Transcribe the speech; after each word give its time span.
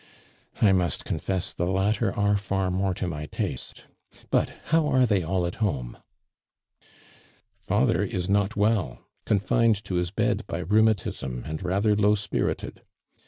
I 0.63 0.71
must 0.71 1.05
confess 1.05 1.53
the 1.53 1.67
latter 1.67 2.11
are 2.17 2.35
far 2.35 2.71
more 2.71 2.95
to 2.95 3.05
my 3.07 3.27
taste; 3.27 3.85
but 4.31 4.51
how 4.65 4.87
are 4.87 5.05
they 5.05 5.21
all 5.21 5.45
at 5.45 5.57
home?" 5.61 5.95
"Father 7.59 8.01
is 8.01 8.27
not 8.27 8.55
well— 8.55 9.05
confined 9.27 9.83
to 9.85 9.97
his 9.97 10.09
bed 10.09 10.43
by 10.47 10.57
rheumatism 10.57 11.43
and 11.45 11.61
rather 11.61 11.95
low 11.95 12.15
spirited. 12.15 12.81